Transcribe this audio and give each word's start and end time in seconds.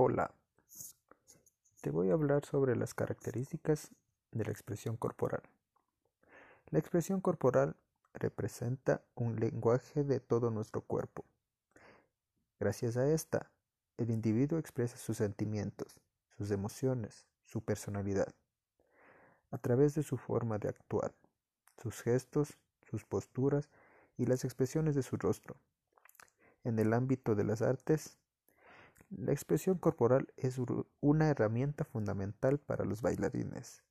Hola, 0.00 0.32
te 1.80 1.90
voy 1.90 2.10
a 2.10 2.12
hablar 2.12 2.44
sobre 2.44 2.76
las 2.76 2.94
características 2.94 3.90
de 4.30 4.44
la 4.44 4.52
expresión 4.52 4.96
corporal. 4.96 5.42
La 6.70 6.78
expresión 6.78 7.20
corporal 7.20 7.74
representa 8.14 9.02
un 9.16 9.40
lenguaje 9.40 10.04
de 10.04 10.20
todo 10.20 10.52
nuestro 10.52 10.82
cuerpo. 10.82 11.24
Gracias 12.60 12.96
a 12.96 13.12
esta, 13.12 13.50
el 13.96 14.12
individuo 14.12 14.60
expresa 14.60 14.96
sus 14.96 15.16
sentimientos, 15.16 16.00
sus 16.36 16.52
emociones, 16.52 17.26
su 17.42 17.62
personalidad, 17.62 18.32
a 19.50 19.58
través 19.58 19.96
de 19.96 20.04
su 20.04 20.16
forma 20.16 20.58
de 20.58 20.68
actuar, 20.68 21.12
sus 21.82 22.02
gestos, 22.02 22.56
sus 22.88 23.04
posturas 23.04 23.68
y 24.16 24.26
las 24.26 24.44
expresiones 24.44 24.94
de 24.94 25.02
su 25.02 25.16
rostro. 25.16 25.56
En 26.62 26.78
el 26.78 26.92
ámbito 26.92 27.34
de 27.34 27.42
las 27.42 27.62
artes, 27.62 28.16
la 29.10 29.32
expresión 29.32 29.78
corporal 29.78 30.32
es 30.36 30.56
una 31.00 31.28
herramienta 31.28 31.84
fundamental 31.84 32.58
para 32.58 32.84
los 32.84 33.00
bailarines, 33.00 33.82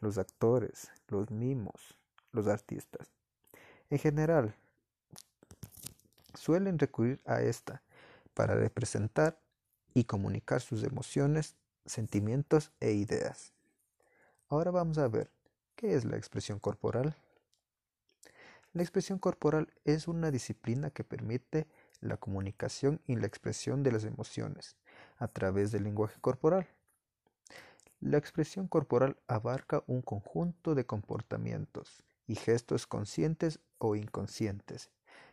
los 0.00 0.18
actores, 0.18 0.90
los 1.08 1.30
mimos, 1.30 1.98
los 2.32 2.46
artistas. 2.46 3.10
En 3.88 3.98
general, 3.98 4.54
suelen 6.34 6.78
recurrir 6.78 7.20
a 7.24 7.40
esta 7.42 7.82
para 8.34 8.54
representar 8.54 9.40
y 9.94 10.04
comunicar 10.04 10.60
sus 10.60 10.84
emociones, 10.84 11.56
sentimientos 11.86 12.70
e 12.80 12.92
ideas. 12.92 13.52
Ahora 14.48 14.70
vamos 14.70 14.98
a 14.98 15.08
ver 15.08 15.30
qué 15.74 15.94
es 15.94 16.04
la 16.04 16.16
expresión 16.16 16.58
corporal. 16.58 17.16
La 18.72 18.82
expresión 18.82 19.18
corporal 19.18 19.72
es 19.84 20.06
una 20.06 20.30
disciplina 20.30 20.90
que 20.90 21.02
permite 21.02 21.66
la 22.00 22.16
comunicación 22.16 23.00
y 23.06 23.16
la 23.16 23.26
expresión 23.26 23.82
de 23.82 23.92
las 23.92 24.04
emociones 24.04 24.76
a 25.18 25.28
través 25.28 25.70
del 25.70 25.84
lenguaje 25.84 26.20
corporal. 26.20 26.68
La 28.00 28.16
expresión 28.16 28.66
corporal 28.66 29.18
abarca 29.28 29.84
un 29.86 30.00
conjunto 30.00 30.74
de 30.74 30.86
comportamientos 30.86 32.02
y 32.26 32.34
gestos 32.34 32.86
conscientes 32.86 33.60
o 33.78 33.94
inconscientes 33.96 34.90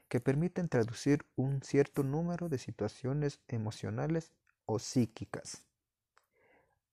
que 0.10 0.20
permiten 0.20 0.68
traducir 0.68 1.26
un 1.36 1.62
cierto 1.62 2.04
número 2.04 2.50
de 2.50 2.58
situaciones 2.58 3.40
emocionales 3.48 4.32
o 4.66 4.80
psíquicas. 4.80 5.66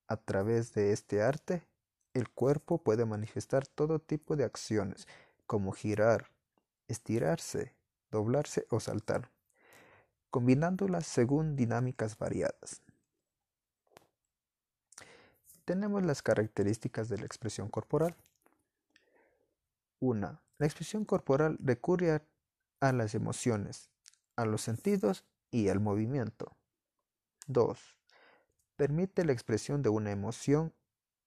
A 0.07 0.17
través 0.17 0.73
de 0.73 0.93
este 0.93 1.21
arte, 1.21 1.67
el 2.13 2.29
cuerpo 2.29 2.81
puede 2.81 3.05
manifestar 3.05 3.67
todo 3.67 3.99
tipo 3.99 4.35
de 4.37 4.45
acciones, 4.45 5.07
como 5.45 5.73
girar, 5.73 6.29
estirarse, 6.87 7.75
doblarse 8.11 8.65
o 8.69 8.79
saltar 8.79 9.34
combinándolas 10.35 11.07
según 11.07 11.55
dinámicas 11.55 12.17
variadas. 12.17 12.81
Tenemos 15.63 16.03
las 16.03 16.21
características 16.21 17.07
de 17.07 17.17
la 17.19 17.25
expresión 17.25 17.69
corporal. 17.69 18.17
1. 20.01 20.41
La 20.57 20.65
expresión 20.65 21.05
corporal 21.05 21.57
recurre 21.63 22.21
a, 22.81 22.91
las 22.91 23.15
emociones, 23.15 23.89
a 24.35 24.43
los 24.43 24.59
sentidos 24.59 25.23
y 25.51 25.69
al 25.69 25.79
movimiento. 25.79 26.51
2. 27.47 27.79
Permite 28.75 29.23
la 29.23 29.31
expresión 29.31 29.83
de 29.83 29.87
una 29.87 30.11
emoción 30.11 30.73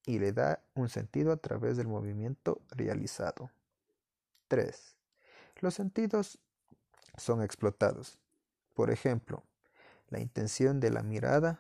y 0.05 0.19
le 0.19 0.35
da 0.35 0.63
un 0.75 0.91
sentido 0.91 1.33
a 1.33 1.39
través 1.39 1.79
del 1.79 1.89
movimiento 1.89 2.61
realizado. 2.73 3.53
3. 4.49 4.97
Los 5.63 5.73
sentidos 5.73 6.39
son 7.17 7.43
explotados. 7.43 8.19
Por 8.79 8.93
ejemplo, 8.93 9.43
la 10.09 10.21
intención 10.21 10.79
de 10.79 10.93
la 10.93 11.03
mirada, 11.03 11.59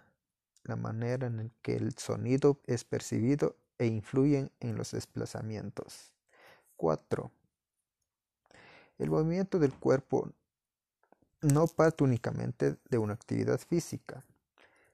la 0.62 0.76
manera 0.76 1.26
en 1.26 1.50
que 1.62 1.74
el 1.74 1.98
sonido 1.98 2.60
es 2.68 2.84
percibido 2.84 3.56
e 3.76 3.86
influyen 3.86 4.52
en 4.60 4.76
los 4.76 4.92
desplazamientos. 4.92 6.12
4. 6.76 7.32
El 8.98 9.10
movimiento 9.10 9.58
del 9.58 9.72
cuerpo 9.74 10.30
no 11.40 11.66
parte 11.66 12.04
únicamente 12.04 12.76
de 12.88 12.98
una 12.98 13.14
actividad 13.14 13.58
física. 13.58 14.24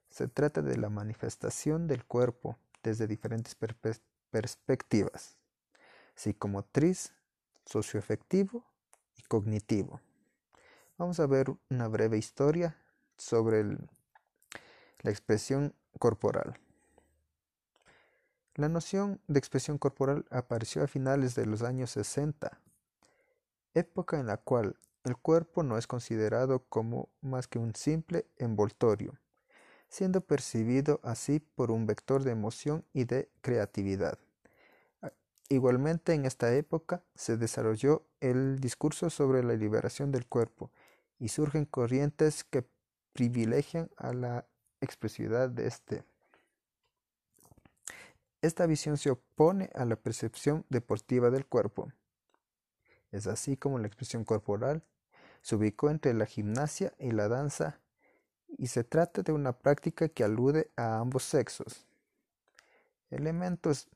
Se 0.08 0.26
trata 0.26 0.62
de 0.62 0.78
la 0.78 0.88
manifestación 0.88 1.86
del 1.86 2.06
cuerpo 2.06 2.56
desde 2.82 3.06
diferentes 3.06 3.54
perspectivas, 4.30 5.36
psicomotriz, 6.14 7.12
socioafectivo 7.66 8.64
y 9.14 9.22
cognitivo. 9.24 10.00
Vamos 10.96 11.18
a 11.18 11.26
ver 11.26 11.52
una 11.70 11.88
breve 11.88 12.18
historia 12.18 12.76
sobre 13.16 13.64
la 13.64 15.10
expresión 15.10 15.74
corporal. 15.98 16.56
La 18.54 18.68
noción 18.68 19.20
de 19.26 19.40
expresión 19.40 19.76
corporal 19.76 20.24
apareció 20.30 20.84
a 20.84 20.86
finales 20.86 21.34
de 21.34 21.46
los 21.46 21.62
años 21.62 21.90
60, 21.90 22.60
época 23.74 24.20
en 24.20 24.28
la 24.28 24.36
cual 24.36 24.76
el 25.02 25.16
cuerpo 25.16 25.64
no 25.64 25.78
es 25.78 25.88
considerado 25.88 26.64
como 26.68 27.08
más 27.22 27.48
que 27.48 27.58
un 27.58 27.74
simple 27.74 28.26
envoltorio, 28.36 29.18
siendo 29.88 30.20
percibido 30.20 31.00
así 31.02 31.40
por 31.40 31.72
un 31.72 31.88
vector 31.88 32.22
de 32.22 32.30
emoción 32.30 32.84
y 32.92 33.02
de 33.02 33.28
creatividad. 33.40 34.16
Igualmente 35.48 36.14
en 36.14 36.24
esta 36.24 36.54
época 36.54 37.02
se 37.16 37.36
desarrolló 37.36 38.06
el 38.20 38.60
discurso 38.60 39.10
sobre 39.10 39.42
la 39.42 39.54
liberación 39.54 40.12
del 40.12 40.26
cuerpo 40.26 40.70
y 41.18 41.28
surgen 41.28 41.64
corrientes 41.64 42.44
que 42.44 42.66
privilegian 43.12 43.90
a 43.96 44.12
la 44.12 44.46
expresividad 44.80 45.48
de 45.48 45.66
este. 45.66 46.04
Esta 48.42 48.66
visión 48.66 48.98
se 48.98 49.10
opone 49.10 49.70
a 49.74 49.84
la 49.84 49.96
percepción 49.96 50.66
deportiva 50.68 51.30
del 51.30 51.46
cuerpo. 51.46 51.92
Es 53.10 53.26
así 53.26 53.56
como 53.56 53.78
la 53.78 53.86
expresión 53.86 54.24
corporal 54.24 54.82
se 55.44 55.56
ubicó 55.56 55.90
entre 55.90 56.14
la 56.14 56.24
gimnasia 56.24 56.94
y 56.98 57.10
la 57.10 57.28
danza 57.28 57.78
y 58.56 58.68
se 58.68 58.82
trata 58.82 59.20
de 59.20 59.32
una 59.32 59.52
práctica 59.52 60.08
que 60.08 60.24
alude 60.24 60.70
a 60.74 60.98
ambos 60.98 61.22
sexos. 61.22 61.86
Elementos 63.10 63.88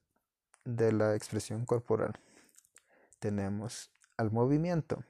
de 0.66 0.92
la 0.92 1.14
expresión 1.14 1.64
corporal. 1.64 2.20
Tenemos 3.18 3.90
al 4.18 4.30
movimiento. 4.30 5.02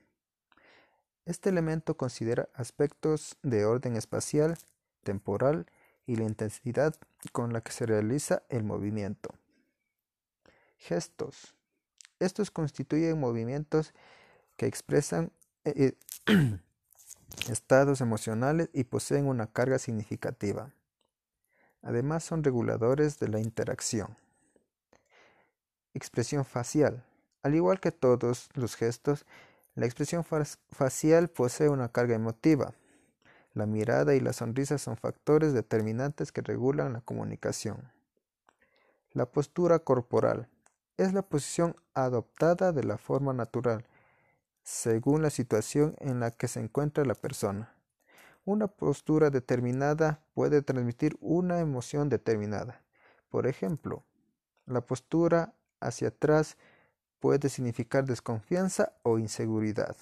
Este 1.28 1.50
elemento 1.50 1.94
considera 1.98 2.48
aspectos 2.54 3.36
de 3.42 3.66
orden 3.66 3.96
espacial, 3.96 4.56
temporal 5.02 5.66
y 6.06 6.16
la 6.16 6.24
intensidad 6.24 6.94
con 7.32 7.52
la 7.52 7.60
que 7.60 7.70
se 7.70 7.84
realiza 7.84 8.44
el 8.48 8.64
movimiento. 8.64 9.34
Gestos. 10.78 11.54
Estos 12.18 12.50
constituyen 12.50 13.20
movimientos 13.20 13.92
que 14.56 14.64
expresan 14.64 15.30
eh, 15.66 15.92
eh, 16.28 16.60
estados 17.50 18.00
emocionales 18.00 18.70
y 18.72 18.84
poseen 18.84 19.26
una 19.26 19.48
carga 19.48 19.78
significativa. 19.78 20.72
Además 21.82 22.24
son 22.24 22.42
reguladores 22.42 23.18
de 23.18 23.28
la 23.28 23.38
interacción. 23.38 24.16
Expresión 25.92 26.46
facial. 26.46 27.04
Al 27.42 27.54
igual 27.54 27.80
que 27.80 27.92
todos 27.92 28.48
los 28.54 28.76
gestos, 28.76 29.26
la 29.78 29.86
expresión 29.86 30.24
facial 30.24 31.28
posee 31.28 31.68
una 31.68 31.92
carga 31.92 32.16
emotiva. 32.16 32.74
La 33.54 33.64
mirada 33.64 34.16
y 34.16 34.20
la 34.20 34.32
sonrisa 34.32 34.76
son 34.76 34.96
factores 34.96 35.52
determinantes 35.52 36.32
que 36.32 36.40
regulan 36.40 36.94
la 36.94 37.00
comunicación. 37.00 37.88
La 39.12 39.26
postura 39.26 39.78
corporal 39.78 40.48
es 40.96 41.12
la 41.12 41.22
posición 41.22 41.76
adoptada 41.94 42.72
de 42.72 42.82
la 42.82 42.98
forma 42.98 43.32
natural, 43.32 43.86
según 44.64 45.22
la 45.22 45.30
situación 45.30 45.94
en 45.98 46.18
la 46.18 46.32
que 46.32 46.48
se 46.48 46.58
encuentra 46.58 47.04
la 47.04 47.14
persona. 47.14 47.72
Una 48.44 48.66
postura 48.66 49.30
determinada 49.30 50.24
puede 50.34 50.60
transmitir 50.60 51.16
una 51.20 51.60
emoción 51.60 52.08
determinada. 52.08 52.82
Por 53.28 53.46
ejemplo, 53.46 54.02
la 54.66 54.80
postura 54.80 55.54
hacia 55.78 56.08
atrás 56.08 56.56
puede 57.20 57.48
significar 57.48 58.04
desconfianza 58.04 58.92
o 59.02 59.18
inseguridad. 59.18 59.96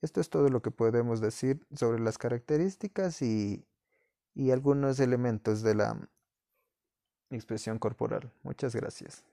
Esto 0.00 0.20
es 0.20 0.30
todo 0.30 0.48
lo 0.48 0.62
que 0.62 0.70
podemos 0.70 1.20
decir 1.20 1.66
sobre 1.74 2.00
las 2.00 2.18
características 2.18 3.20
y, 3.22 3.64
y 4.34 4.50
algunos 4.52 5.00
elementos 5.00 5.62
de 5.62 5.74
la 5.74 6.08
expresión 7.30 7.78
corporal. 7.78 8.32
Muchas 8.42 8.74
gracias. 8.74 9.27